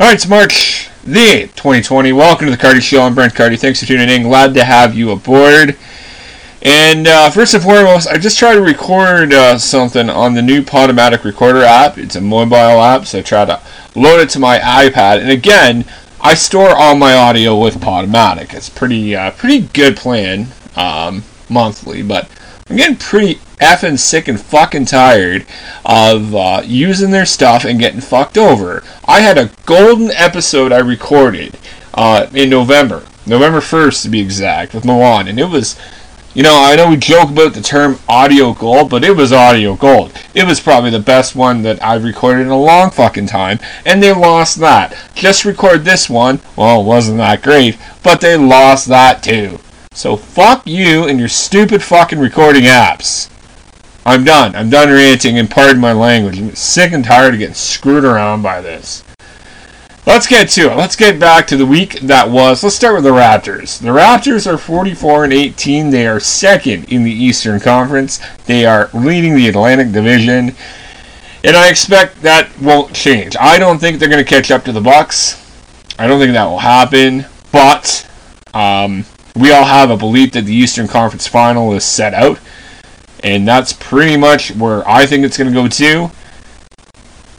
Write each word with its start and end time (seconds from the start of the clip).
All 0.00 0.06
right, 0.08 0.14
it's 0.14 0.26
March 0.26 0.90
the 1.04 1.20
8th, 1.20 1.54
2020. 1.54 2.12
Welcome 2.12 2.46
to 2.46 2.50
the 2.50 2.60
Cardy 2.60 2.80
Show. 2.80 3.02
I'm 3.02 3.14
Brent 3.14 3.32
Cardy. 3.32 3.56
Thanks 3.56 3.78
for 3.78 3.86
tuning 3.86 4.08
in. 4.08 4.24
Glad 4.24 4.52
to 4.54 4.64
have 4.64 4.96
you 4.96 5.12
aboard. 5.12 5.78
And 6.62 7.06
uh, 7.06 7.30
first 7.30 7.54
and 7.54 7.62
foremost, 7.62 8.08
I 8.08 8.18
just 8.18 8.36
tried 8.36 8.56
to 8.56 8.60
record 8.60 9.32
uh, 9.32 9.56
something 9.56 10.10
on 10.10 10.34
the 10.34 10.42
new 10.42 10.62
Podomatic 10.62 11.22
Recorder 11.22 11.62
app. 11.62 11.96
It's 11.96 12.16
a 12.16 12.20
mobile 12.20 12.56
app, 12.56 13.06
so 13.06 13.20
I 13.20 13.22
tried 13.22 13.44
to 13.44 13.62
load 13.94 14.18
it 14.18 14.30
to 14.30 14.40
my 14.40 14.58
iPad. 14.58 15.20
And 15.20 15.30
again, 15.30 15.84
I 16.20 16.34
store 16.34 16.70
all 16.70 16.96
my 16.96 17.14
audio 17.14 17.56
with 17.56 17.76
Podomatic. 17.76 18.52
It's 18.52 18.68
pretty 18.68 19.14
uh, 19.14 19.30
pretty 19.30 19.60
good 19.68 19.96
plan 19.96 20.48
um, 20.74 21.22
monthly, 21.48 22.02
but 22.02 22.28
I'm 22.68 22.76
getting 22.76 22.96
pretty 22.96 23.34
effing 23.60 23.98
sick 23.98 24.26
and 24.26 24.40
fucking 24.40 24.86
tired 24.86 25.44
of 25.84 26.34
uh, 26.34 26.62
using 26.64 27.10
their 27.10 27.26
stuff 27.26 27.66
and 27.66 27.78
getting 27.78 28.00
fucked 28.00 28.38
over. 28.38 28.82
I 29.06 29.20
had 29.20 29.36
a 29.36 29.50
golden 29.66 30.10
episode 30.12 30.72
I 30.72 30.78
recorded 30.78 31.58
uh, 31.92 32.26
in 32.32 32.48
November, 32.48 33.04
November 33.26 33.60
1st 33.60 34.04
to 34.04 34.08
be 34.08 34.20
exact, 34.20 34.72
with 34.72 34.86
Milan, 34.86 35.28
and 35.28 35.38
it 35.38 35.50
was. 35.50 35.78
You 36.32 36.42
know, 36.42 36.64
I 36.64 36.74
know 36.74 36.90
we 36.90 36.96
joke 36.96 37.30
about 37.30 37.54
the 37.54 37.60
term 37.60 38.00
audio 38.08 38.54
gold, 38.54 38.90
but 38.90 39.04
it 39.04 39.14
was 39.14 39.32
audio 39.32 39.76
gold. 39.76 40.10
It 40.34 40.44
was 40.44 40.58
probably 40.58 40.90
the 40.90 40.98
best 40.98 41.36
one 41.36 41.62
that 41.62 41.80
I've 41.80 42.02
recorded 42.02 42.40
in 42.40 42.48
a 42.48 42.58
long 42.58 42.90
fucking 42.90 43.26
time, 43.26 43.60
and 43.86 44.02
they 44.02 44.12
lost 44.12 44.56
that. 44.56 44.96
Just 45.14 45.44
record 45.44 45.84
this 45.84 46.10
one. 46.10 46.40
Well, 46.56 46.80
it 46.80 46.86
wasn't 46.86 47.18
that 47.18 47.42
great, 47.42 47.78
but 48.02 48.20
they 48.20 48.36
lost 48.36 48.88
that 48.88 49.22
too. 49.22 49.60
So 49.94 50.16
fuck 50.16 50.66
you 50.66 51.06
and 51.06 51.20
your 51.20 51.28
stupid 51.28 51.80
fucking 51.80 52.18
recording 52.18 52.64
apps. 52.64 53.30
I'm 54.04 54.24
done. 54.24 54.56
I'm 54.56 54.68
done 54.68 54.90
ranting 54.90 55.38
and 55.38 55.48
pardon 55.48 55.80
my 55.80 55.92
language. 55.92 56.38
I'm 56.38 56.54
sick 56.56 56.92
and 56.92 57.04
tired 57.04 57.34
of 57.34 57.38
getting 57.38 57.54
screwed 57.54 58.04
around 58.04 58.42
by 58.42 58.60
this. 58.60 59.04
Let's 60.04 60.26
get 60.26 60.50
to 60.50 60.72
it. 60.72 60.76
Let's 60.76 60.96
get 60.96 61.20
back 61.20 61.46
to 61.46 61.56
the 61.56 61.64
week 61.64 62.00
that 62.00 62.28
was. 62.28 62.62
Let's 62.62 62.74
start 62.74 62.96
with 62.96 63.04
the 63.04 63.10
Raptors. 63.10 63.78
The 63.78 63.88
Raptors 63.88 64.52
are 64.52 64.58
44 64.58 65.24
and 65.24 65.32
18. 65.32 65.90
They 65.90 66.08
are 66.08 66.20
second 66.20 66.92
in 66.92 67.04
the 67.04 67.12
Eastern 67.12 67.60
Conference. 67.60 68.20
They 68.46 68.66
are 68.66 68.90
leading 68.92 69.36
the 69.36 69.48
Atlantic 69.48 69.92
Division. 69.92 70.56
And 71.44 71.56
I 71.56 71.70
expect 71.70 72.20
that 72.22 72.50
won't 72.60 72.94
change. 72.94 73.36
I 73.40 73.60
don't 73.60 73.78
think 73.78 73.98
they're 73.98 74.10
going 74.10 74.24
to 74.24 74.28
catch 74.28 74.50
up 74.50 74.64
to 74.64 74.72
the 74.72 74.80
Bucks. 74.80 75.40
I 76.00 76.08
don't 76.08 76.18
think 76.18 76.32
that 76.32 76.46
will 76.46 76.58
happen. 76.58 77.26
But 77.52 78.10
um, 78.52 79.06
we 79.36 79.52
all 79.52 79.64
have 79.64 79.90
a 79.90 79.96
belief 79.96 80.32
that 80.32 80.44
the 80.44 80.54
Eastern 80.54 80.86
Conference 80.86 81.26
Final 81.26 81.72
is 81.74 81.84
set 81.84 82.14
out, 82.14 82.38
and 83.22 83.46
that's 83.46 83.72
pretty 83.72 84.16
much 84.16 84.54
where 84.54 84.88
I 84.88 85.06
think 85.06 85.24
it's 85.24 85.36
going 85.36 85.52
to 85.52 85.54
go 85.54 85.68
to. 85.68 86.10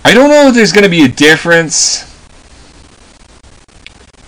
I 0.04 0.14
don't 0.14 0.30
know 0.30 0.48
if 0.50 0.56
there's 0.56 0.74
going 0.74 0.84
to 0.84 0.90
be 0.90 1.04
a 1.04 1.08
difference 1.08 2.04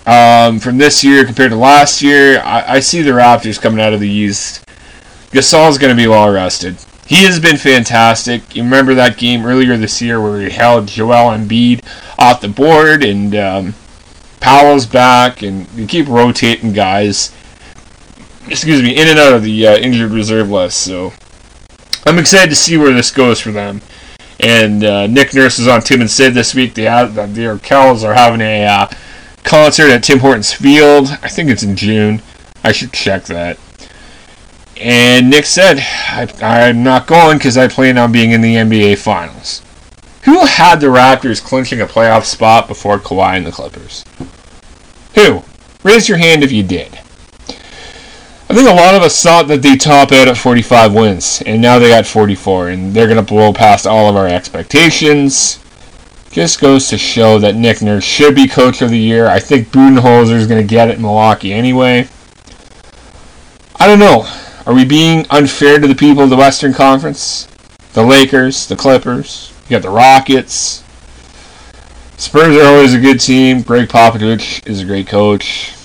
um, 0.06 0.60
from 0.60 0.78
this 0.78 1.04
year 1.04 1.26
compared 1.26 1.52
to 1.52 1.58
last 1.58 2.02
year. 2.02 2.40
I, 2.40 2.76
I 2.76 2.80
see 2.80 3.02
the 3.02 3.12
Raptors 3.12 3.62
coming 3.62 3.82
out 3.82 3.94
of 3.94 4.00
the 4.00 4.10
East. 4.10 4.66
Gasol's 5.32 5.78
going 5.78 5.96
to 5.96 6.02
be 6.02 6.08
well 6.08 6.32
rested. 6.32 6.78
He 7.06 7.26
has 7.26 7.40
been 7.40 7.58
fantastic. 7.58 8.56
You 8.56 8.64
remember 8.64 8.94
that 8.96 9.18
game 9.18 9.46
earlier 9.46 9.78
this 9.78 10.02
year 10.02 10.22
where 10.22 10.42
he 10.42 10.50
held 10.50 10.88
Joel 10.88 11.38
Embiid 11.38 11.86
off 12.18 12.42
the 12.42 12.50
board, 12.50 13.04
and 13.04 13.36
um, 13.36 13.76
Powell's 14.40 14.86
back, 14.86 15.42
and 15.42 15.70
you 15.74 15.86
keep 15.86 16.08
rotating 16.08 16.74
guys 16.74 17.34
excuse 18.50 18.82
me, 18.82 18.96
in 19.00 19.08
and 19.08 19.20
out 19.20 19.34
of 19.34 19.44
the 19.44 19.68
uh, 19.68 19.78
injured 19.78 20.12
reserve 20.12 20.50
list. 20.50 20.84
So 20.84 21.14
I'm 22.06 22.20
excited 22.20 22.50
to 22.50 22.56
see 22.56 22.78
where 22.78 22.94
this 22.94 23.12
goes 23.12 23.40
for 23.40 23.52
them. 23.52 23.82
And 24.40 24.84
uh, 24.84 25.08
Nick 25.08 25.34
Nurse 25.34 25.60
is 25.60 25.68
on 25.68 25.82
Tim 25.82 26.02
and 26.02 26.10
Sid 26.10 26.34
this 26.34 26.54
week. 26.54 26.74
They 26.74 26.84
have, 26.84 27.16
the 27.16 27.22
Arkells 27.22 28.04
are 28.04 28.14
having 28.14 28.42
a 28.42 28.66
uh, 28.66 28.88
concert 29.44 29.90
at 29.90 30.04
Tim 30.04 30.20
Hortons 30.20 30.54
Field. 30.54 31.08
I 31.24 31.28
think 31.28 31.50
it's 31.50 31.64
in 31.64 31.76
June. 31.76 32.22
I 32.64 32.72
should 32.72 32.94
check 32.94 33.24
that. 33.26 33.58
And 34.80 35.30
Nick 35.30 35.46
said, 35.46 35.80
I, 35.80 36.70
am 36.70 36.84
not 36.84 37.08
going 37.08 37.40
because 37.40 37.58
I 37.58 37.68
plan 37.68 37.98
on 37.98 38.12
being 38.12 38.32
in 38.32 38.42
the 38.42 38.56
NBA 38.56 39.00
Finals. 39.00 39.64
Who 40.26 40.46
had 40.46 40.80
the 40.80 40.88
Raptors 40.88 41.44
clinching 41.44 41.82
a 41.82 41.88
playoff 41.88 42.26
spot 42.26 42.68
before 42.68 43.00
Kawhi 43.00 43.38
and 43.38 43.46
the 43.46 43.52
Clippers? 43.52 44.06
Who? 45.16 45.44
Raise 45.84 46.08
your 46.08 46.20
hand 46.20 46.44
if 46.44 46.52
you 46.52 46.62
did. 46.62 47.00
I 48.58 48.62
think 48.62 48.72
a 48.72 48.82
lot 48.82 48.96
of 48.96 49.04
us 49.04 49.22
thought 49.22 49.48
that 49.50 49.62
they 49.62 49.76
top 49.76 50.12
out 50.12 50.28
at 50.28 50.36
45 50.36 50.92
wins, 50.92 51.44
and 51.46 51.62
now 51.62 51.78
they 51.78 51.90
got 51.90 52.08
44, 52.08 52.70
and 52.70 52.92
they're 52.92 53.06
going 53.06 53.18
to 53.18 53.22
blow 53.22 53.54
past 53.54 53.86
all 53.86 54.10
of 54.10 54.16
our 54.16 54.26
expectations. 54.26 55.60
Just 56.32 56.60
goes 56.60 56.88
to 56.88 56.98
show 56.98 57.38
that 57.38 57.54
Nick 57.54 57.84
Nurse 57.84 58.04
should 58.04 58.34
be 58.34 58.48
coach 58.48 58.82
of 58.82 58.90
the 58.90 58.98
year. 58.98 59.28
I 59.28 59.40
think 59.40 59.68
Budenholzer 59.68 60.32
is 60.32 60.48
going 60.48 60.60
to 60.60 60.68
get 60.68 60.90
it 60.90 60.96
in 60.96 61.04
Milwaukee 61.04 61.54
anyway. 61.54 62.10
I 63.76 63.86
don't 63.86 64.00
know. 64.00 64.28
Are 64.66 64.74
we 64.74 64.86
being 64.86 65.28
unfair 65.30 65.78
to 65.78 65.88
the 65.88 65.94
people 65.94 66.24
of 66.24 66.32
the 66.32 66.36
Western 66.36 66.74
Conference? 66.74 67.48
The 67.94 68.04
Lakers, 68.04 68.66
the 68.66 68.76
Clippers, 68.76 69.54
you 69.66 69.76
got 69.76 69.84
the 69.84 69.92
Rockets. 69.92 70.84
Spurs 72.18 72.58
are 72.58 72.66
always 72.66 72.96
a 72.96 73.00
good 73.00 73.20
team. 73.20 73.62
Gregg 73.62 73.88
Popovich 73.88 74.68
is 74.68 74.82
a 74.82 74.86
great 74.86 75.06
coach. 75.06 75.76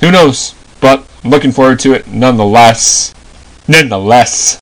Who 0.00 0.10
knows? 0.10 0.54
But 0.80 1.06
looking 1.24 1.52
forward 1.52 1.78
to 1.80 1.92
it 1.92 2.06
nonetheless. 2.06 3.14
Nonetheless. 3.68 4.60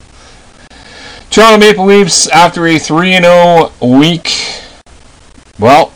Toronto 1.30 1.58
Maple 1.58 1.84
Leafs, 1.84 2.26
after 2.28 2.66
a 2.66 2.78
3 2.78 3.12
0 3.12 3.72
week, 3.80 4.32
well, 5.58 5.92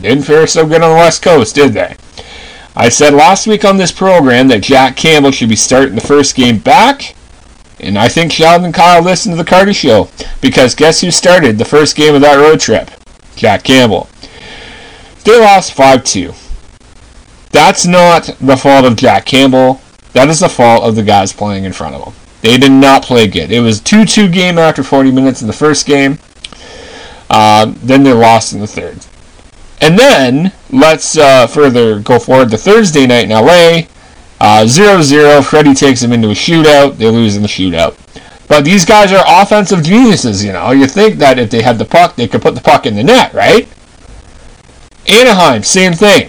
didn't 0.00 0.24
fare 0.24 0.46
so 0.46 0.66
good 0.66 0.82
on 0.82 0.90
the 0.90 0.96
West 0.96 1.22
Coast, 1.22 1.54
did 1.54 1.72
they? 1.72 1.96
I 2.74 2.88
said 2.88 3.12
last 3.12 3.46
week 3.46 3.64
on 3.64 3.76
this 3.76 3.92
program 3.92 4.48
that 4.48 4.62
Jack 4.62 4.96
Campbell 4.96 5.30
should 5.30 5.50
be 5.50 5.56
starting 5.56 5.94
the 5.94 6.00
first 6.00 6.34
game 6.34 6.58
back, 6.58 7.14
and 7.78 7.98
I 7.98 8.08
think 8.08 8.32
Sheldon 8.32 8.64
and 8.64 8.74
Kyle 8.74 9.02
listened 9.02 9.36
to 9.36 9.42
the 9.42 9.48
Cardy 9.48 9.74
Show, 9.74 10.08
because 10.40 10.74
guess 10.74 11.02
who 11.02 11.10
started 11.10 11.58
the 11.58 11.64
first 11.66 11.96
game 11.96 12.14
of 12.14 12.22
that 12.22 12.36
road 12.36 12.60
trip? 12.60 12.90
Jack 13.36 13.64
Campbell. 13.64 14.08
They 15.24 15.38
lost 15.38 15.74
5 15.74 16.02
2. 16.02 16.32
That's 17.50 17.86
not 17.86 18.34
the 18.40 18.56
fault 18.56 18.86
of 18.86 18.96
Jack 18.96 19.26
Campbell. 19.26 19.81
That 20.12 20.28
is 20.28 20.40
the 20.40 20.48
fault 20.48 20.84
of 20.84 20.96
the 20.96 21.02
guys 21.02 21.32
playing 21.32 21.64
in 21.64 21.72
front 21.72 21.94
of 21.94 22.04
them. 22.04 22.14
They 22.42 22.58
did 22.58 22.72
not 22.72 23.04
play 23.04 23.28
good. 23.28 23.52
It 23.52 23.60
was 23.60 23.80
2 23.80 24.04
2 24.04 24.28
game 24.28 24.58
after 24.58 24.82
40 24.82 25.10
minutes 25.12 25.40
in 25.40 25.46
the 25.46 25.52
first 25.52 25.86
game. 25.86 26.18
Uh, 27.30 27.72
then 27.76 28.02
they 28.02 28.12
lost 28.12 28.52
in 28.52 28.60
the 28.60 28.66
third. 28.66 28.98
And 29.80 29.98
then, 29.98 30.52
let's 30.70 31.16
uh, 31.16 31.46
further 31.46 31.98
go 32.00 32.18
forward 32.18 32.50
to 32.50 32.58
Thursday 32.58 33.06
night 33.06 33.24
in 33.24 33.30
LA. 33.30 33.88
Uh, 34.40 34.66
0 34.66 35.02
0. 35.02 35.40
Freddie 35.40 35.74
takes 35.74 36.00
them 36.00 36.12
into 36.12 36.28
a 36.28 36.34
shootout. 36.34 36.96
They 36.96 37.08
lose 37.08 37.36
in 37.36 37.42
the 37.42 37.48
shootout. 37.48 37.96
But 38.48 38.64
these 38.64 38.84
guys 38.84 39.12
are 39.12 39.24
offensive 39.26 39.82
geniuses, 39.82 40.44
you 40.44 40.52
know. 40.52 40.72
You 40.72 40.86
think 40.86 41.16
that 41.16 41.38
if 41.38 41.50
they 41.50 41.62
had 41.62 41.78
the 41.78 41.84
puck, 41.84 42.16
they 42.16 42.28
could 42.28 42.42
put 42.42 42.54
the 42.54 42.60
puck 42.60 42.84
in 42.86 42.96
the 42.96 43.02
net, 43.02 43.32
right? 43.32 43.66
Anaheim, 45.08 45.62
same 45.62 45.94
thing. 45.94 46.28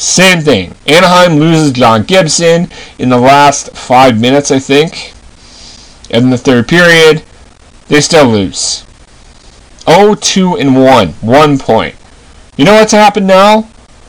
Same 0.00 0.40
thing. 0.40 0.74
Anaheim 0.86 1.38
loses 1.38 1.72
John 1.72 2.04
Gibson 2.04 2.70
in 2.98 3.10
the 3.10 3.18
last 3.18 3.76
five 3.76 4.18
minutes, 4.18 4.50
I 4.50 4.58
think. 4.58 5.12
And 6.10 6.24
in 6.24 6.30
the 6.30 6.38
third 6.38 6.68
period, 6.68 7.22
they 7.88 8.00
still 8.00 8.28
lose. 8.28 8.86
0-2 9.80 10.58
and 10.58 10.74
1. 10.74 11.08
One 11.08 11.58
point. 11.58 11.96
You 12.56 12.64
know 12.64 12.76
what's 12.76 12.92
happened 12.92 13.26
now? 13.26 13.62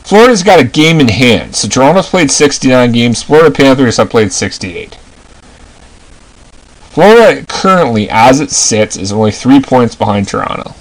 Florida's 0.06 0.44
got 0.44 0.62
a 0.62 0.64
game 0.64 1.02
in 1.02 1.10
hand. 1.10 1.58
So 1.58 1.68
Toronto's 1.68 2.08
played 2.08 2.32
69 2.32 2.94
games. 2.94 3.24
Florida 3.24 3.52
Panthers 3.52 3.98
have 3.98 4.10
played 4.10 4.32
68. 4.32 4.96
Florida 6.92 7.46
currently, 7.48 8.10
as 8.10 8.40
it 8.40 8.52
sits, 8.52 8.96
is 8.96 9.12
only 9.12 9.32
three 9.32 9.60
points 9.60 9.96
behind 9.96 10.30
Toronto. 10.30 10.74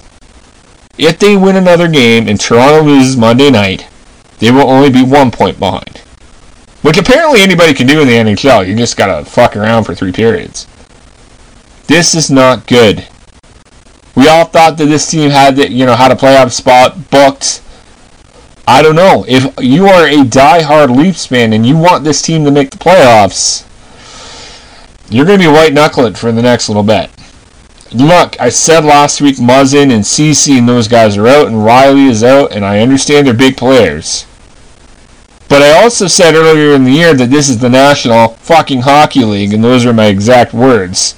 If 0.97 1.19
they 1.19 1.35
win 1.35 1.57
another 1.57 1.89
game 1.89 2.29
and 2.29 2.39
Toronto 2.39 2.83
loses 2.83 3.17
Monday 3.17 3.49
night, 3.51 3.87
they 4.41 4.51
will 4.51 4.69
only 4.69 4.89
be 4.89 5.03
one 5.03 5.31
point 5.31 5.57
behind. 5.57 5.99
Which 6.81 6.97
apparently 6.97 7.41
anybody 7.41 7.73
can 7.73 7.87
do 7.87 8.01
in 8.01 8.07
the 8.07 8.17
NHL. 8.17 8.67
You 8.67 8.75
just 8.75 8.97
gotta 8.97 9.23
fuck 9.23 9.55
around 9.55 9.85
for 9.85 9.95
three 9.95 10.11
periods. 10.11 10.67
This 11.87 12.15
is 12.15 12.29
not 12.29 12.67
good. 12.67 13.07
We 14.15 14.27
all 14.27 14.45
thought 14.45 14.77
that 14.77 14.87
this 14.87 15.09
team 15.09 15.29
had 15.29 15.55
the, 15.55 15.71
you 15.71 15.85
know 15.85 15.95
had 15.95 16.11
a 16.11 16.15
playoff 16.15 16.51
spot 16.51 17.09
booked. 17.11 17.61
I 18.67 18.81
don't 18.81 18.95
know. 18.95 19.25
If 19.27 19.53
you 19.59 19.85
are 19.85 20.07
a 20.07 20.23
die-hard 20.23 20.89
Leafs 20.89 21.25
fan 21.27 21.53
and 21.53 21.65
you 21.65 21.77
want 21.77 22.03
this 22.03 22.21
team 22.21 22.45
to 22.45 22.51
make 22.51 22.71
the 22.71 22.77
playoffs, 22.77 23.67
you're 25.09 25.25
going 25.25 25.39
to 25.39 25.45
be 25.45 25.51
white 25.51 25.73
knuckling 25.73 26.13
for 26.13 26.31
the 26.31 26.41
next 26.41 26.69
little 26.69 26.83
bit. 26.83 27.09
Look, 27.93 28.39
I 28.39 28.47
said 28.47 28.85
last 28.85 29.19
week 29.19 29.35
Muzzin 29.37 29.91
and 29.91 30.05
Ceci 30.05 30.57
and 30.57 30.69
those 30.69 30.87
guys 30.87 31.17
are 31.17 31.27
out, 31.27 31.47
and 31.47 31.57
Rielly 31.57 32.09
is 32.09 32.23
out, 32.23 32.53
and 32.53 32.63
I 32.63 32.79
understand 32.79 33.27
they're 33.27 33.33
big 33.33 33.57
players. 33.57 34.25
But 35.51 35.63
I 35.63 35.83
also 35.83 36.07
said 36.07 36.33
earlier 36.33 36.73
in 36.75 36.85
the 36.85 36.91
year 36.91 37.13
that 37.13 37.29
this 37.29 37.49
is 37.49 37.57
the 37.57 37.69
National 37.69 38.29
fucking 38.29 38.83
Hockey 38.83 39.25
League, 39.25 39.53
and 39.53 39.61
those 39.61 39.85
are 39.85 39.91
my 39.91 40.05
exact 40.05 40.53
words. 40.53 41.13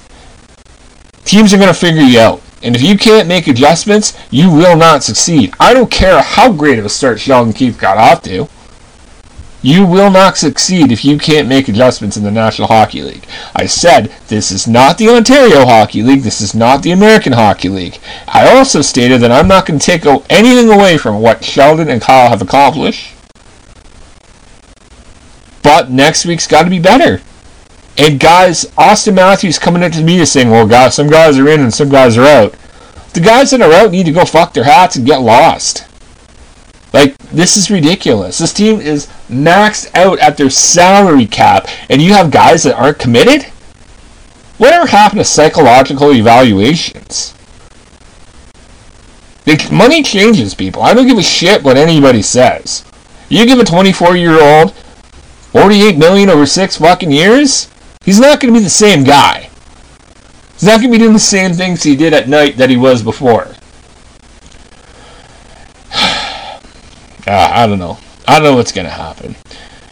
Teams 1.24 1.54
are 1.54 1.56
going 1.56 1.68
to 1.68 1.72
figure 1.72 2.02
you 2.02 2.18
out. 2.18 2.42
And 2.60 2.74
if 2.74 2.82
you 2.82 2.98
can't 2.98 3.28
make 3.28 3.46
adjustments, 3.46 4.18
you 4.32 4.50
will 4.50 4.76
not 4.76 5.04
succeed. 5.04 5.54
I 5.60 5.72
don't 5.72 5.88
care 5.88 6.20
how 6.20 6.52
great 6.52 6.80
of 6.80 6.84
a 6.84 6.88
start 6.88 7.20
Sheldon 7.20 7.52
Keefe 7.52 7.78
got 7.78 7.96
off 7.96 8.22
to. 8.22 8.48
You 9.62 9.86
will 9.86 10.10
not 10.10 10.36
succeed 10.36 10.90
if 10.90 11.04
you 11.04 11.16
can't 11.16 11.46
make 11.46 11.68
adjustments 11.68 12.16
in 12.16 12.24
the 12.24 12.32
National 12.32 12.66
Hockey 12.66 13.02
League. 13.02 13.28
I 13.54 13.66
said 13.66 14.12
this 14.26 14.50
is 14.50 14.66
not 14.66 14.98
the 14.98 15.10
Ontario 15.10 15.64
Hockey 15.64 16.02
League, 16.02 16.22
this 16.22 16.40
is 16.40 16.56
not 16.56 16.82
the 16.82 16.90
American 16.90 17.34
Hockey 17.34 17.68
League. 17.68 18.00
I 18.26 18.52
also 18.52 18.82
stated 18.82 19.20
that 19.20 19.30
I'm 19.30 19.46
not 19.46 19.64
going 19.64 19.78
to 19.78 19.86
take 19.86 20.04
anything 20.28 20.70
away 20.70 20.98
from 20.98 21.22
what 21.22 21.44
Sheldon 21.44 21.88
and 21.88 22.02
Kyle 22.02 22.30
have 22.30 22.42
accomplished. 22.42 23.13
But 25.64 25.90
next 25.90 26.26
week's 26.26 26.46
got 26.46 26.62
to 26.62 26.70
be 26.70 26.78
better. 26.78 27.20
And 27.96 28.20
guys, 28.20 28.66
Auston 28.76 29.14
Matthews 29.14 29.58
coming 29.58 29.82
up 29.82 29.92
to 29.92 30.02
me 30.02 30.18
and 30.18 30.28
saying, 30.28 30.50
well, 30.50 30.68
guys, 30.68 30.94
some 30.94 31.08
guys 31.08 31.38
are 31.38 31.48
in 31.48 31.60
and 31.60 31.72
some 31.72 31.88
guys 31.88 32.16
are 32.18 32.26
out. 32.26 32.54
The 33.14 33.20
guys 33.20 33.50
that 33.50 33.62
are 33.62 33.72
out 33.72 33.90
need 33.90 34.06
to 34.06 34.12
go 34.12 34.24
fuck 34.24 34.52
their 34.52 34.64
hats 34.64 34.96
and 34.96 35.06
get 35.06 35.20
lost. 35.20 35.86
Like, 36.92 37.16
this 37.18 37.56
is 37.56 37.70
ridiculous. 37.70 38.38
This 38.38 38.52
team 38.52 38.80
is 38.80 39.06
maxed 39.28 39.92
out 39.96 40.18
at 40.18 40.36
their 40.36 40.50
salary 40.50 41.26
cap, 41.26 41.66
and 41.88 42.02
you 42.02 42.12
have 42.12 42.30
guys 42.30 42.62
that 42.64 42.76
aren't 42.76 42.98
committed? 42.98 43.44
Whatever 44.58 44.86
happened 44.86 45.20
to 45.20 45.24
psychological 45.24 46.12
evaluations? 46.12 47.34
The 49.44 49.68
money 49.72 50.02
changes 50.02 50.54
people. 50.54 50.82
I 50.82 50.94
don't 50.94 51.06
give 51.06 51.18
a 51.18 51.22
shit 51.22 51.62
what 51.62 51.76
anybody 51.76 52.22
says. 52.22 52.84
You 53.28 53.46
give 53.46 53.58
a 53.58 53.64
24 53.64 54.16
year 54.16 54.40
old 54.40 54.74
48 55.54 55.96
million 55.96 56.28
over 56.30 56.46
six 56.46 56.78
fucking 56.78 57.12
years, 57.12 57.70
he's 58.04 58.18
not 58.18 58.40
going 58.40 58.52
to 58.52 58.58
be 58.58 58.64
the 58.64 58.68
same 58.68 59.04
guy. 59.04 59.50
He's 60.54 60.64
not 60.64 60.80
going 60.80 60.90
to 60.90 60.98
be 60.98 60.98
doing 60.98 61.12
the 61.12 61.20
same 61.20 61.52
things 61.52 61.84
he 61.84 61.94
did 61.94 62.12
at 62.12 62.28
night 62.28 62.56
that 62.56 62.70
he 62.70 62.76
was 62.76 63.04
before. 63.04 63.54
Uh, 65.92 66.58
I 67.28 67.68
don't 67.68 67.78
know. 67.78 67.98
I 68.26 68.34
don't 68.34 68.42
know 68.42 68.56
what's 68.56 68.72
going 68.72 68.86
to 68.86 68.90
happen. 68.90 69.36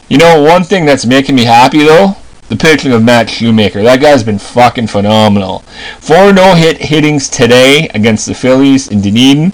You 0.09 0.19
know, 0.19 0.43
one 0.43 0.65
thing 0.65 0.85
that's 0.85 1.07
making 1.07 1.37
me 1.37 1.45
happy, 1.45 1.85
though? 1.85 2.17
The 2.49 2.57
pitching 2.57 2.91
of 2.91 3.05
Matt 3.05 3.31
Shoemaker. 3.31 3.85
That 3.85 4.01
guy's 4.01 4.25
been 4.25 4.41
fucking 4.41 4.89
phenomenal. 4.89 5.61
Four 6.01 6.33
no-hit 6.33 6.79
hittings 6.79 7.29
today 7.29 7.89
against 7.95 8.27
the 8.27 8.35
Phillies 8.35 8.89
in 8.89 9.01
Dunedin. 9.01 9.53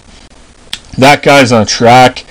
That 0.97 1.21
guy's 1.21 1.51
on 1.51 1.67
track. 1.67 2.25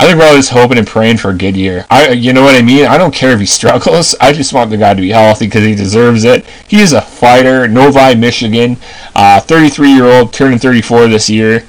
I 0.00 0.06
think 0.06 0.20
we're 0.20 0.28
all 0.28 0.36
just 0.36 0.50
hoping 0.50 0.78
and 0.78 0.86
praying 0.86 1.16
for 1.16 1.30
a 1.30 1.34
good 1.34 1.56
year. 1.56 1.84
I, 1.90 2.10
you 2.10 2.32
know 2.32 2.42
what 2.42 2.54
I 2.54 2.62
mean? 2.62 2.86
I 2.86 2.96
don't 2.98 3.12
care 3.12 3.32
if 3.32 3.40
he 3.40 3.46
struggles. 3.46 4.14
I 4.20 4.32
just 4.32 4.52
want 4.52 4.70
the 4.70 4.76
guy 4.76 4.94
to 4.94 5.00
be 5.00 5.10
healthy 5.10 5.46
because 5.46 5.64
he 5.64 5.74
deserves 5.74 6.22
it. 6.22 6.46
He 6.68 6.80
is 6.80 6.92
a 6.92 7.00
fighter. 7.00 7.66
Novi, 7.66 8.14
Michigan, 8.14 8.76
33 8.76 9.16
uh, 9.16 9.94
year 9.96 10.04
old, 10.04 10.32
turning 10.32 10.60
34 10.60 11.08
this 11.08 11.28
year, 11.28 11.66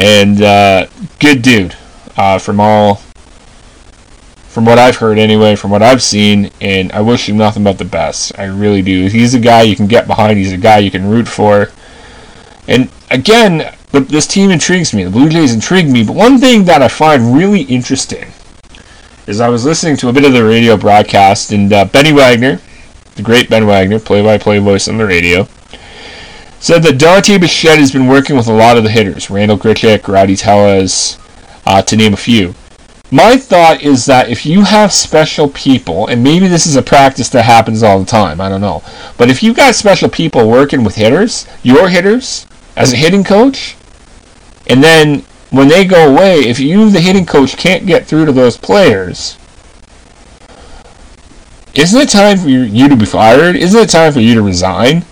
and 0.00 0.42
uh, 0.42 0.88
good 1.20 1.42
dude 1.42 1.76
uh, 2.16 2.38
from 2.38 2.58
all 2.58 2.96
from 4.48 4.64
what 4.64 4.80
I've 4.80 4.96
heard 4.96 5.16
anyway, 5.16 5.54
from 5.54 5.70
what 5.70 5.80
I've 5.80 6.02
seen, 6.02 6.50
and 6.60 6.90
I 6.90 7.02
wish 7.02 7.28
him 7.28 7.36
nothing 7.36 7.62
but 7.62 7.78
the 7.78 7.84
best. 7.84 8.36
I 8.36 8.46
really 8.46 8.82
do. 8.82 9.06
He's 9.06 9.32
a 9.32 9.38
guy 9.38 9.62
you 9.62 9.76
can 9.76 9.86
get 9.86 10.08
behind. 10.08 10.38
He's 10.38 10.52
a 10.52 10.56
guy 10.56 10.78
you 10.78 10.90
can 10.90 11.08
root 11.08 11.28
for. 11.28 11.70
And 12.66 12.90
again, 13.12 13.72
this 13.92 14.26
team 14.26 14.50
intrigues 14.50 14.94
me. 14.94 15.04
The 15.04 15.10
Blue 15.10 15.28
Jays 15.28 15.52
intrigue 15.52 15.88
me. 15.88 16.04
But 16.04 16.16
one 16.16 16.38
thing 16.38 16.64
that 16.64 16.82
I 16.82 16.88
find 16.88 17.34
really 17.34 17.62
interesting 17.62 18.26
is 19.26 19.40
I 19.40 19.48
was 19.48 19.64
listening 19.64 19.96
to 19.98 20.08
a 20.08 20.12
bit 20.12 20.24
of 20.24 20.32
the 20.32 20.44
radio 20.44 20.76
broadcast, 20.76 21.52
and 21.52 21.72
uh, 21.72 21.84
Benny 21.84 22.12
Wagner, 22.12 22.60
the 23.16 23.22
great 23.22 23.50
Ben 23.50 23.66
Wagner, 23.66 23.98
play-by-play 23.98 24.58
voice 24.58 24.88
on 24.88 24.98
the 24.98 25.06
radio, 25.06 25.46
said 26.58 26.82
that 26.82 26.98
Dante 26.98 27.38
Bichette 27.38 27.78
has 27.78 27.92
been 27.92 28.06
working 28.06 28.36
with 28.36 28.48
a 28.48 28.52
lot 28.52 28.76
of 28.76 28.84
the 28.84 28.90
hitters, 28.90 29.30
Randall 29.30 29.58
Grichuk, 29.58 30.06
Rowdy 30.08 30.36
Tellez, 30.36 31.18
uh, 31.66 31.82
to 31.82 31.96
name 31.96 32.12
a 32.12 32.16
few. 32.18 32.54
My 33.12 33.36
thought 33.36 33.82
is 33.82 34.06
that 34.06 34.28
if 34.28 34.46
you 34.46 34.62
have 34.62 34.92
special 34.92 35.48
people, 35.48 36.06
and 36.06 36.22
maybe 36.22 36.46
this 36.46 36.66
is 36.66 36.76
a 36.76 36.82
practice 36.82 37.28
that 37.30 37.42
happens 37.42 37.82
all 37.82 37.98
the 37.98 38.06
time, 38.06 38.40
I 38.40 38.48
don't 38.48 38.60
know, 38.60 38.82
but 39.16 39.30
if 39.30 39.42
you've 39.42 39.56
got 39.56 39.74
special 39.74 40.08
people 40.08 40.48
working 40.48 40.84
with 40.84 40.94
hitters, 40.94 41.46
your 41.62 41.88
hitters, 41.88 42.46
as 42.76 42.92
a 42.92 42.96
hitting 42.96 43.24
coach, 43.24 43.76
and 44.70 44.84
then 44.84 45.24
when 45.50 45.66
they 45.66 45.84
go 45.84 46.08
away, 46.08 46.42
if 46.42 46.60
you, 46.60 46.90
the 46.90 47.00
hitting 47.00 47.26
coach, 47.26 47.56
can't 47.56 47.86
get 47.86 48.06
through 48.06 48.26
to 48.26 48.32
those 48.32 48.56
players, 48.56 49.36
isn't 51.74 52.00
it 52.00 52.08
time 52.08 52.38
for 52.38 52.48
you 52.48 52.88
to 52.88 52.94
be 52.94 53.04
fired? 53.04 53.56
Isn't 53.56 53.82
it 53.82 53.90
time 53.90 54.12
for 54.12 54.20
you 54.20 54.34
to 54.34 54.42
resign? 54.42 55.04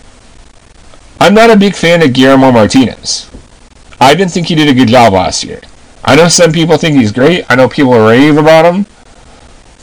I'm 1.19 1.33
not 1.33 1.49
a 1.49 1.57
big 1.57 1.75
fan 1.75 2.01
of 2.01 2.13
Guillermo 2.13 2.53
Martinez. 2.53 3.29
I 3.99 4.15
didn't 4.15 4.31
think 4.31 4.47
he 4.47 4.55
did 4.55 4.69
a 4.69 4.73
good 4.73 4.87
job 4.87 5.11
last 5.11 5.43
year. 5.43 5.59
I 6.05 6.15
know 6.15 6.29
some 6.29 6.53
people 6.53 6.77
think 6.77 6.95
he's 6.95 7.11
great. 7.11 7.43
I 7.49 7.55
know 7.55 7.67
people 7.67 7.99
rave 7.99 8.37
about 8.37 8.63
him. 8.63 8.85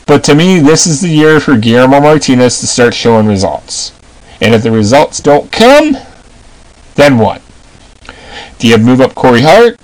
But 0.07 0.23
to 0.23 0.33
me, 0.33 0.59
this 0.59 0.87
is 0.87 1.01
the 1.01 1.09
year 1.09 1.39
for 1.39 1.55
Guillermo 1.55 1.99
Martinez 1.99 2.59
to 2.61 2.67
start 2.67 2.95
showing 2.95 3.27
results. 3.27 3.93
And 4.41 4.55
if 4.55 4.63
the 4.63 4.71
results 4.71 5.19
don't 5.19 5.51
come, 5.51 5.97
then 6.95 7.19
what? 7.19 7.43
Do 8.59 8.67
you 8.67 8.77
move 8.77 9.01
up 9.01 9.13
Corey 9.15 9.41
Hart? 9.41 9.79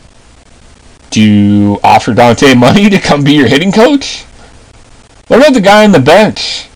Do 1.11 1.21
you 1.21 1.79
offer 1.83 2.13
Dante 2.13 2.53
money 2.55 2.89
to 2.89 2.99
come 2.99 3.23
be 3.23 3.33
your 3.33 3.47
hitting 3.47 3.71
coach? 3.71 4.23
What 5.27 5.39
about 5.39 5.53
the 5.53 5.61
guy 5.61 5.83
on 5.83 5.91
the 5.91 5.99
bench? 5.99 6.67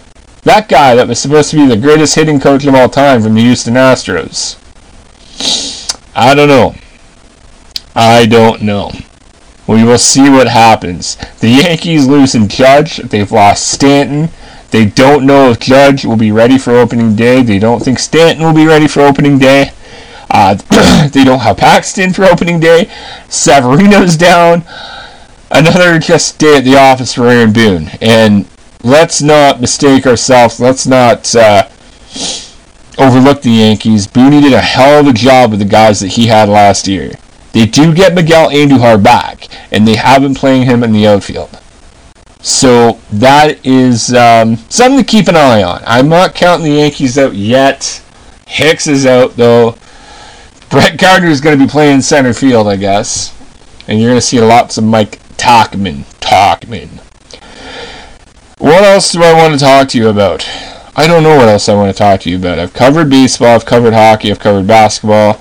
That 0.44 0.70
guy 0.70 0.96
that 0.96 1.08
was 1.08 1.20
supposed 1.20 1.52
to 1.52 1.58
be 1.58 1.66
the 1.68 1.82
greatest 1.82 2.16
hitting 2.16 2.40
coach 2.40 2.66
of 2.66 2.76
all 2.76 2.88
time 2.88 3.22
from 3.22 3.34
the 3.34 3.42
Houston 3.42 3.74
Astros. 3.74 4.58
I 6.16 6.34
don't 6.34 6.48
know. 6.48 6.76
I 7.96 8.26
don't 8.26 8.62
know. 8.62 8.92
We 9.68 9.84
will 9.84 9.98
see 9.98 10.30
what 10.30 10.48
happens. 10.48 11.18
The 11.40 11.50
Yankees 11.50 12.08
lose 12.08 12.36
in 12.36 12.48
Judge. 12.48 12.98
They've 12.98 13.32
lost 13.32 13.68
Stanton. 13.70 14.30
They 14.72 14.86
don't 14.86 15.26
know 15.26 15.50
if 15.52 15.60
Judge 15.60 16.06
will 16.06 16.16
be 16.16 16.32
ready 16.32 16.58
for 16.58 16.78
opening 16.78 17.16
day. 17.16 17.42
They 17.42 17.60
don't 17.60 17.84
think 17.84 18.00
Stanton 18.00 18.46
will 18.46 18.54
be 18.54 18.66
ready 18.66 18.88
for 18.88 19.02
opening 19.02 19.40
day. 19.40 19.72
Uh, 20.30 20.56
they 21.14 21.24
don't 21.24 21.40
have 21.40 21.58
Paxton 21.58 22.14
for 22.14 22.26
opening 22.26 22.60
day. 22.60 22.92
Severino's 23.30 24.16
down. 24.16 24.64
Another 25.50 25.98
just 26.00 26.40
day 26.40 26.58
at 26.58 26.64
the 26.64 26.78
office 26.78 27.14
for 27.14 27.28
Aaron 27.28 27.54
Boone. 27.54 27.90
And 28.02 28.48
let's 28.84 29.22
not 29.22 29.62
mistake 29.62 30.06
ourselves. 30.06 30.60
Let's 30.60 30.86
not 30.86 31.34
uh, 31.36 31.70
overlook 32.98 33.42
the 33.42 33.52
Yankees. 33.52 34.08
Boone 34.08 34.42
did 34.42 34.54
a 34.54 34.62
hell 34.62 35.00
of 35.00 35.08
a 35.08 35.14
job 35.14 35.52
with 35.52 35.60
the 35.60 35.66
guys 35.66 36.00
that 36.02 36.10
he 36.10 36.28
had 36.28 36.50
last 36.50 36.88
year. 36.88 37.14
They 37.54 37.66
do 37.66 37.94
get 37.94 38.14
Miguel 38.14 38.50
Andujar 38.50 39.02
back, 39.02 39.48
and 39.72 39.88
they 39.88 39.96
have 39.96 40.22
been 40.22 40.36
playing 40.36 40.64
him 40.64 40.84
in 40.84 40.92
the 40.92 41.08
outfield. 41.08 41.60
So 42.42 43.00
that 43.12 43.66
is 43.66 44.14
um, 44.14 44.58
something 44.70 45.00
to 45.00 45.04
keep 45.04 45.28
an 45.28 45.36
eye 45.36 45.64
on. 45.64 45.82
I'm 45.86 46.08
not 46.08 46.36
counting 46.36 46.66
the 46.66 46.78
Yankees 46.80 47.18
out 47.18 47.34
yet. 47.34 48.04
Hicks 48.48 48.88
is 48.88 49.06
out 49.06 49.36
though. 49.36 49.76
Brett 50.70 51.00
Gardner 51.00 51.30
is 51.30 51.42
going 51.42 51.58
to 51.58 51.66
be 51.66 51.70
playing 51.70 52.02
center 52.02 52.34
field, 52.34 52.68
I 52.68 52.76
guess, 52.76 53.34
and 53.88 54.00
you're 54.00 54.10
going 54.10 54.20
to 54.20 54.26
see 54.26 54.40
lots 54.40 54.78
of 54.78 54.84
Mike 54.84 55.20
Tauchman. 55.38 56.04
Tauchman. 56.20 56.90
What 58.58 58.84
else 58.84 59.12
do 59.12 59.24
I 59.24 59.34
want 59.34 59.54
to 59.54 59.60
talk 59.60 59.88
to 59.90 59.98
you 59.98 60.10
about? 60.10 60.48
I 60.96 61.08
don't 61.08 61.24
know 61.24 61.38
what 61.38 61.48
else 61.48 61.70
I 61.70 61.76
want 61.76 61.96
to 61.96 61.98
talk 61.98 62.22
to 62.22 62.30
you 62.30 62.38
about. 62.38 62.60
I've 62.60 62.74
covered 62.74 63.10
baseball, 63.10 63.56
I've 63.56 63.66
covered 63.66 63.94
hockey, 63.94 64.30
I've 64.30 64.40
covered 64.40 64.68
basketball. 64.68 65.40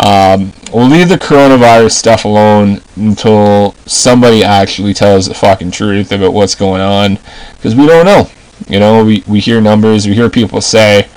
Um, 0.00 0.52
we'll 0.72 0.88
leave 0.88 1.08
the 1.08 1.16
coronavirus 1.16 1.92
stuff 1.92 2.24
alone 2.24 2.82
until 2.96 3.72
somebody 3.86 4.44
actually 4.44 4.92
tells 4.92 5.26
the 5.26 5.34
fucking 5.34 5.70
truth 5.70 6.12
about 6.12 6.34
what's 6.34 6.54
going 6.54 6.82
on, 6.82 7.18
because 7.56 7.74
we 7.74 7.86
don't 7.86 8.04
know. 8.06 8.28
You 8.68 8.80
know, 8.80 9.04
we, 9.04 9.24
we 9.26 9.40
hear 9.40 9.60
numbers, 9.60 10.06
we 10.06 10.14
hear 10.14 10.28
people 10.28 10.60
say, 10.60 11.08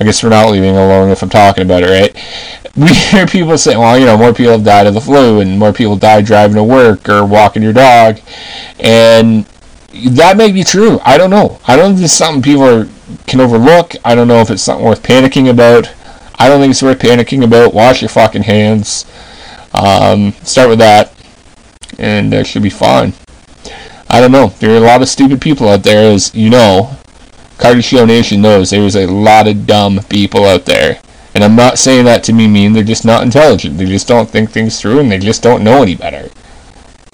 I 0.00 0.04
guess 0.04 0.22
we're 0.22 0.30
not 0.30 0.50
leaving 0.50 0.70
alone 0.70 1.10
if 1.10 1.22
I'm 1.22 1.28
talking 1.28 1.64
about 1.64 1.82
it, 1.82 1.86
right? 1.86 2.14
We 2.76 2.88
hear 2.88 3.26
people 3.26 3.56
say, 3.56 3.76
well, 3.76 3.98
you 3.98 4.06
know, 4.06 4.16
more 4.16 4.34
people 4.34 4.52
have 4.52 4.64
died 4.64 4.86
of 4.86 4.94
the 4.94 5.00
flu, 5.00 5.40
and 5.40 5.58
more 5.58 5.72
people 5.72 5.96
die 5.96 6.22
driving 6.22 6.56
to 6.56 6.64
work 6.64 7.08
or 7.08 7.24
walking 7.24 7.62
your 7.62 7.72
dog, 7.72 8.18
and 8.80 9.46
that 9.92 10.36
may 10.36 10.50
be 10.50 10.64
true. 10.64 10.98
I 11.04 11.16
don't 11.16 11.30
know. 11.30 11.60
I 11.68 11.76
don't 11.76 11.94
think 11.94 12.04
it's 12.04 12.12
something 12.12 12.42
people 12.42 12.64
are, 12.64 12.88
can 13.26 13.40
overlook. 13.40 13.94
I 14.04 14.16
don't 14.16 14.26
know 14.26 14.40
if 14.40 14.50
it's 14.50 14.62
something 14.62 14.84
worth 14.84 15.02
panicking 15.02 15.48
about. 15.48 15.92
I 16.36 16.48
don't 16.48 16.60
think 16.60 16.72
it's 16.72 16.82
worth 16.82 16.98
panicking 16.98 17.44
about. 17.44 17.74
Wash 17.74 18.02
your 18.02 18.08
fucking 18.08 18.42
hands. 18.42 19.06
Um, 19.72 20.32
start 20.42 20.68
with 20.68 20.80
that, 20.80 21.14
and 21.98 22.34
it 22.34 22.46
should 22.46 22.62
be 22.62 22.70
fine. 22.70 23.12
I 24.08 24.20
don't 24.20 24.32
know. 24.32 24.48
There 24.48 24.70
are 24.70 24.76
a 24.76 24.80
lot 24.80 25.02
of 25.02 25.08
stupid 25.08 25.40
people 25.40 25.68
out 25.68 25.84
there, 25.84 26.12
as 26.12 26.34
you 26.34 26.50
know. 26.50 26.96
Cardy 27.56 27.84
Show 27.84 28.04
Nation 28.04 28.42
knows 28.42 28.70
there's 28.70 28.96
a 28.96 29.06
lot 29.06 29.46
of 29.46 29.66
dumb 29.66 30.00
people 30.08 30.44
out 30.44 30.64
there. 30.64 31.00
And 31.34 31.42
I'm 31.42 31.56
not 31.56 31.78
saying 31.78 32.04
that 32.04 32.22
to 32.24 32.32
me 32.32 32.46
mean 32.46 32.72
they're 32.72 32.84
just 32.84 33.04
not 33.04 33.22
intelligent. 33.22 33.78
They 33.78 33.86
just 33.86 34.06
don't 34.06 34.28
think 34.30 34.50
things 34.50 34.80
through 34.80 35.00
and 35.00 35.10
they 35.10 35.18
just 35.18 35.42
don't 35.42 35.64
know 35.64 35.82
any 35.82 35.96
better. 35.96 36.30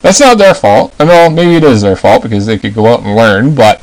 That's 0.02 0.20
not 0.20 0.38
their 0.38 0.54
fault. 0.54 0.94
I 0.98 1.04
know 1.04 1.30
maybe 1.30 1.56
it 1.56 1.64
is 1.64 1.82
their 1.82 1.96
fault 1.96 2.22
because 2.22 2.46
they 2.46 2.58
could 2.58 2.74
go 2.74 2.86
out 2.86 3.00
and 3.00 3.16
learn, 3.16 3.54
but 3.54 3.82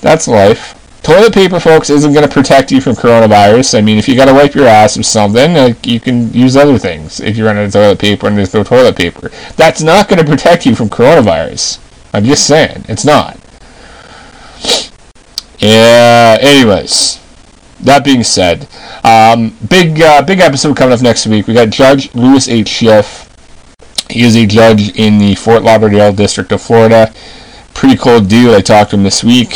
that's 0.00 0.28
life. 0.28 0.74
toilet 1.02 1.34
paper, 1.34 1.60
folks, 1.60 1.90
isn't 1.90 2.14
going 2.14 2.26
to 2.26 2.32
protect 2.34 2.72
you 2.72 2.80
from 2.80 2.94
coronavirus. 2.94 3.78
I 3.78 3.82
mean, 3.82 3.98
if 3.98 4.08
you 4.08 4.16
got 4.16 4.24
to 4.24 4.32
wipe 4.32 4.54
your 4.54 4.66
ass 4.66 4.96
with 4.96 5.06
something, 5.06 5.54
like, 5.54 5.86
you 5.86 6.00
can 6.00 6.32
use 6.32 6.56
other 6.56 6.78
things 6.78 7.20
if 7.20 7.36
you 7.36 7.44
run 7.44 7.58
out 7.58 7.66
of 7.66 7.72
toilet 7.72 7.98
paper 7.98 8.26
and 8.26 8.36
there's 8.36 8.54
no 8.54 8.64
toilet 8.64 8.96
paper. 8.96 9.30
That's 9.56 9.82
not 9.82 10.08
going 10.08 10.18
to 10.18 10.30
protect 10.30 10.66
you 10.66 10.74
from 10.74 10.88
coronavirus. 10.88 11.78
I'm 12.12 12.24
just 12.24 12.46
saying, 12.46 12.86
it's 12.88 13.04
not. 13.04 13.38
Yeah. 15.64 16.36
Anyways, 16.40 17.20
that 17.80 18.04
being 18.04 18.22
said, 18.22 18.68
um, 19.02 19.56
big 19.66 20.00
uh, 20.00 20.20
big 20.22 20.40
episode 20.40 20.76
coming 20.76 20.92
up 20.92 21.00
next 21.00 21.26
week. 21.26 21.46
We 21.46 21.54
got 21.54 21.70
Judge 21.70 22.14
Lewis 22.14 22.48
H. 22.48 22.68
Schiff. 22.68 23.30
He 24.10 24.22
is 24.22 24.36
a 24.36 24.44
judge 24.44 24.94
in 24.94 25.18
the 25.18 25.34
Fort 25.34 25.62
Lauderdale 25.62 26.12
District 26.12 26.52
of 26.52 26.60
Florida. 26.60 27.14
Pretty 27.72 27.96
cool 27.96 28.20
dude. 28.20 28.54
I 28.54 28.60
talked 28.60 28.90
to 28.90 28.96
him 28.96 29.04
this 29.04 29.24
week, 29.24 29.54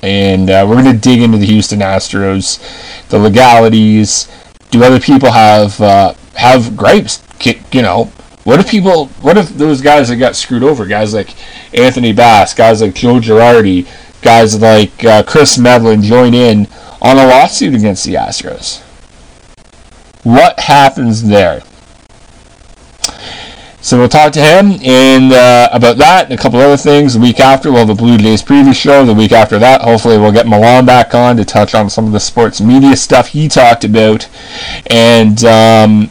and 0.00 0.48
uh, 0.48 0.64
we're 0.66 0.80
going 0.80 0.94
to 0.94 0.98
dig 0.98 1.22
into 1.22 1.38
the 1.38 1.46
Houston 1.46 1.80
Astros, 1.80 2.60
the 3.08 3.18
legalities. 3.18 4.28
Do 4.70 4.84
other 4.84 5.00
people 5.00 5.32
have 5.32 5.80
uh, 5.80 6.14
have 6.34 6.76
gripes? 6.76 7.20
You 7.72 7.82
know, 7.82 8.04
what 8.44 8.60
if 8.60 8.70
people? 8.70 9.06
What 9.22 9.36
if 9.36 9.48
those 9.48 9.80
guys 9.80 10.08
that 10.08 10.16
got 10.16 10.36
screwed 10.36 10.62
over, 10.62 10.86
guys 10.86 11.12
like 11.12 11.34
Anthony 11.74 12.12
Bass, 12.12 12.54
guys 12.54 12.80
like 12.80 12.94
Joe 12.94 13.18
Girardi, 13.18 13.88
guys 14.22 14.60
like 14.60 15.04
uh, 15.04 15.22
Kris 15.22 15.58
Medlen 15.58 16.02
join 16.02 16.34
in 16.34 16.66
on 17.00 17.18
a 17.18 17.26
lawsuit 17.26 17.74
against 17.74 18.04
the 18.04 18.14
Astros? 18.14 18.80
What 20.24 20.58
happens 20.60 21.22
there? 21.22 21.62
So 23.80 23.98
we'll 23.98 24.08
talk 24.08 24.32
to 24.32 24.40
him 24.40 24.78
and 24.84 25.32
uh, 25.32 25.70
about 25.72 25.96
that 25.98 26.24
and 26.24 26.38
a 26.38 26.42
couple 26.42 26.60
other 26.60 26.76
things. 26.76 27.14
The 27.14 27.20
week 27.20 27.40
after, 27.40 27.70
we'll 27.70 27.86
have 27.86 27.90
a 27.90 27.94
Blue 27.94 28.18
Jays 28.18 28.42
preview 28.42 28.74
show. 28.74 29.06
The 29.06 29.14
week 29.14 29.32
after 29.32 29.58
that, 29.60 29.80
hopefully, 29.80 30.18
we'll 30.18 30.32
get 30.32 30.46
Milan 30.46 30.84
back 30.84 31.14
on 31.14 31.36
to 31.36 31.44
touch 31.44 31.74
on 31.74 31.88
some 31.88 32.04
of 32.04 32.12
the 32.12 32.20
sports 32.20 32.60
media 32.60 32.96
stuff 32.96 33.28
he 33.28 33.48
talked 33.48 33.84
about, 33.84 34.28
and 34.90 35.42
um, 35.44 36.10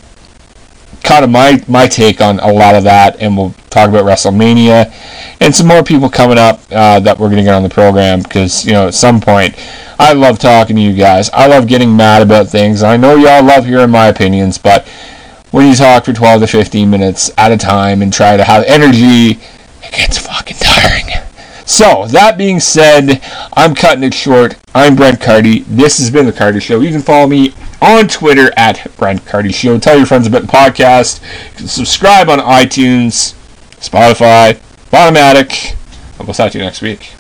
kind 1.08 1.24
of 1.24 1.32
my 1.32 1.64
my 1.68 1.88
take 1.88 2.22
on 2.22 2.40
a 2.40 2.52
lot 2.52 2.76
of 2.76 2.84
that. 2.84 3.22
And 3.22 3.38
we'll 3.38 3.56
talk 3.70 3.90
about 3.90 4.06
WrestleMania 4.06 4.94
and 5.40 5.56
some 5.56 5.68
more 5.68 5.84
people 5.84 6.10
coming 6.10 6.38
up 6.38 6.60
uh, 6.72 7.00
that 7.00 7.18
we're 7.18 7.28
going 7.28 7.38
to 7.38 7.44
get 7.44 7.54
on 7.54 7.64
the 7.64 7.70
program 7.70 8.22
because 8.22 8.66
you 8.66 8.74
know 8.74 8.88
at 8.88 8.94
some 8.94 9.22
point. 9.22 9.56
I 10.00 10.14
love 10.14 10.38
talking 10.38 10.76
to 10.76 10.82
you 10.82 10.94
guys. 10.94 11.32
I 11.32 11.48
love 11.48 11.66
getting 11.66 11.96
mad 11.96 12.22
about 12.22 12.50
things. 12.50 12.84
I 12.84 12.98
know 12.98 13.16
y'all 13.16 13.44
love 13.44 13.66
hearing 13.66 13.90
my 13.90 14.08
opinions, 14.08 14.60
but 14.60 14.88
when 15.50 15.68
you 15.68 15.76
talk 15.76 16.06
for 16.06 16.14
12 16.14 16.42
to 16.42 16.48
15 16.48 16.88
minutes 16.88 17.32
at 17.36 17.52
a 17.52 17.58
time 17.58 18.04
and 18.04 18.14
try 18.14 18.38
to 18.38 18.44
have 18.44 18.64
energy, 18.66 19.32
it 19.32 19.92
gets 19.92 20.20
fucking 20.20 20.58
tiring. 20.60 21.06
So, 21.66 22.06
that 22.08 22.38
being 22.38 22.60
said, 22.60 23.22
I'm 23.54 23.74
cutting 23.74 24.04
it 24.04 24.14
short. 24.14 24.56
I'm 24.76 24.96
Brent 24.96 25.20
Cardy. 25.20 25.66
This 25.66 25.98
has 25.98 26.12
been 26.12 26.26
The 26.26 26.32
Cardy 26.32 26.62
Show. 26.62 26.80
You 26.80 26.92
can 26.92 27.02
follow 27.02 27.28
me 27.28 27.54
on 27.82 28.08
Twitter 28.08 28.52
at 28.58 28.88
Brent 28.98 29.22
Cardy 29.26 29.54
Show. 29.54 29.78
Tell 29.80 29.98
your 29.98 30.06
friends 30.06 30.28
about 30.28 30.44
the 30.44 30.48
podcast. 30.48 31.22
Subscribe 31.68 32.30
on 32.30 32.40
iTunes, 32.40 33.34
Spotify, 33.80 34.60
Podomatic. 34.92 35.76
And 36.18 36.28
we'll 36.28 36.34
talk 36.34 36.52
to 36.52 36.58
you 36.58 36.64
next 36.64 36.82
week. 36.82 37.18